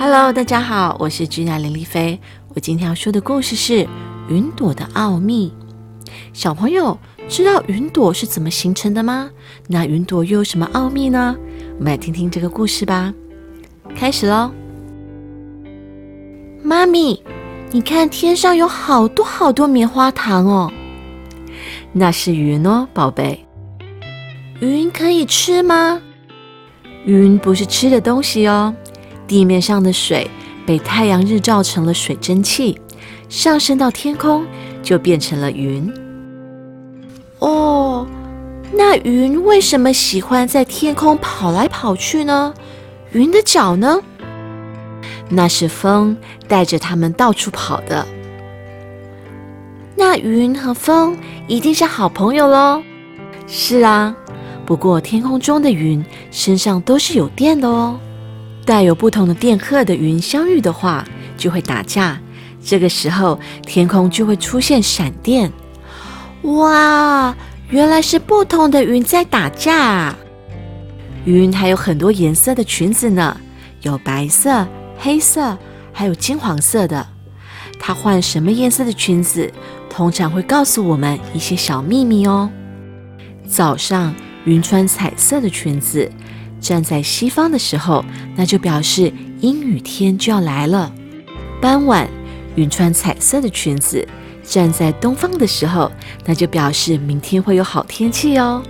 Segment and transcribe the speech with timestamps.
[0.00, 2.20] Hello，大家好，我是居娜林丽菲。
[2.54, 3.84] 我今天要说的故事是
[4.28, 5.52] 云朵的奥秘。
[6.32, 6.96] 小朋友
[7.28, 9.28] 知道云朵是怎么形成的吗？
[9.66, 11.36] 那云朵又有什么奥秘呢？
[11.78, 13.12] 我们来听听这个故事吧。
[13.96, 14.52] 开始喽！
[16.62, 17.20] 妈咪，
[17.72, 20.72] 你看天上有好多好多棉花糖哦。
[21.92, 23.44] 那是云哦，宝贝。
[24.60, 26.00] 云可以吃吗？
[27.04, 28.72] 云不是吃的东西哦。
[29.28, 30.28] 地面上的水
[30.66, 32.80] 被太阳日照成了水蒸气，
[33.28, 34.44] 上升到天空
[34.82, 35.92] 就变成了云。
[37.38, 38.06] 哦，
[38.72, 42.52] 那云为什么喜欢在天空跑来跑去呢？
[43.12, 44.00] 云的脚呢？
[45.28, 46.16] 那是风
[46.48, 48.06] 带着它们到处跑的。
[49.94, 52.82] 那云和风一定是好朋友喽。
[53.46, 54.16] 是啊，
[54.64, 57.98] 不过天空中的云身上都是有电的哦。
[58.68, 61.02] 带有不同的电荷的云相遇的话，
[61.38, 62.20] 就会打架。
[62.62, 65.50] 这个时候，天空就会出现闪电。
[66.42, 67.34] 哇，
[67.70, 70.14] 原来是不同的云在打架。
[71.24, 73.40] 云还有很多颜色的裙子呢，
[73.80, 75.56] 有白色、黑色，
[75.90, 77.06] 还有金黄色的。
[77.80, 79.50] 它换什么颜色的裙子，
[79.88, 82.50] 通常会告诉我们一些小秘密哦。
[83.48, 84.14] 早上，
[84.44, 86.12] 云穿彩色的裙子。
[86.60, 88.04] 站在西方的时候，
[88.36, 90.92] 那就表示阴雨天就要来了。
[91.60, 92.08] 傍晚，
[92.56, 94.06] 云穿彩色的裙子
[94.42, 95.90] 站在东方的时候，
[96.24, 98.62] 那就表示明天会有好天气哦。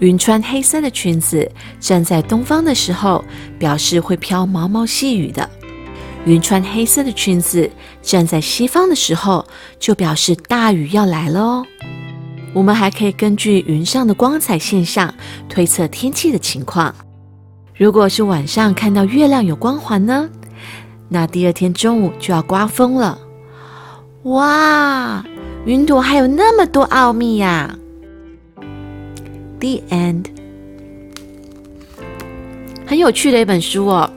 [0.00, 1.50] 云穿黑色的裙子
[1.80, 3.24] 站在东方的时候，
[3.58, 5.48] 表示会飘毛毛细雨的。
[6.24, 7.68] 云穿黑色的裙子
[8.02, 9.44] 站在西方的时候，
[9.78, 11.66] 就表示大雨要来了哦。
[12.54, 15.12] 我们还可以根据云上的光彩现象
[15.48, 16.94] 推测天气的情况。
[17.78, 20.28] 如果是晚上看到月亮有光环呢，
[21.08, 23.16] 那第二天中午就要刮风了。
[24.24, 25.24] 哇，
[25.64, 27.78] 云朵还有那么多奥秘呀
[29.60, 30.24] ！The end，
[32.84, 34.10] 很有趣的一本书哦。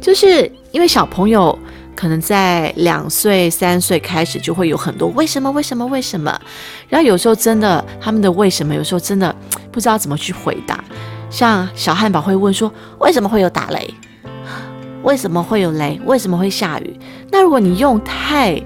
[0.00, 1.58] 就是因为小朋友
[1.96, 6.40] 可能在两岁、三岁开始就会有很多为什么、为什么、为什么，
[6.88, 9.34] 然后有时候真的他们的为什么，有时候真的
[9.72, 10.84] 不知道怎么去回答。
[11.30, 13.94] 像小汉堡会问说：“为什么会有打雷？
[15.02, 16.00] 为什么会有雷？
[16.04, 16.98] 为什么会下雨？”
[17.30, 18.60] 那如果你用太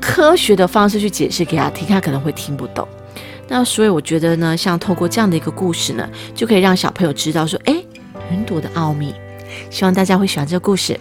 [0.00, 2.86] 科学的方式去解释给他听，他可能会听不懂。
[3.48, 7.82] 那所以我觉得呢，像透过这样的一个故事呢，就可以让小朋友知道说：“哎，
[8.30, 9.14] 云朵的奥秘。”
[9.70, 10.98] 希望大家会喜欢这个故事。